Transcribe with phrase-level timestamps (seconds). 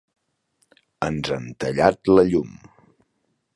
[1.09, 2.59] Ens han tallat la llum.